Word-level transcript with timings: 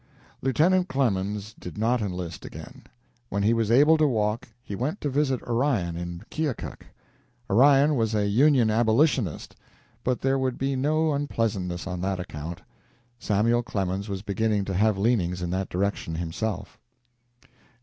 Lieutenant 0.41 0.87
Clemens 0.87 1.53
did 1.53 1.77
not 1.77 2.01
enlist 2.01 2.43
again. 2.43 2.85
When 3.29 3.43
he 3.43 3.53
was 3.53 3.69
able 3.69 3.99
to 3.99 4.07
walk, 4.07 4.47
he 4.63 4.73
went 4.73 4.99
to 5.01 5.11
visit 5.11 5.43
Orion 5.43 5.95
in 5.95 6.23
Keokuk. 6.31 6.87
Orion 7.51 7.93
was 7.95 8.15
a 8.15 8.25
Union 8.25 8.71
Abolitionist, 8.71 9.55
but 10.03 10.21
there 10.21 10.39
would 10.39 10.57
be 10.57 10.75
no 10.75 11.13
unpleasantness 11.13 11.85
on 11.85 12.01
that 12.01 12.19
account. 12.19 12.63
Samuel 13.19 13.61
Clemens 13.61 14.09
was 14.09 14.23
beginning 14.23 14.65
to 14.65 14.73
have 14.73 14.97
leanings 14.97 15.43
in 15.43 15.51
that 15.51 15.69
direction 15.69 16.15
himself. 16.15 16.79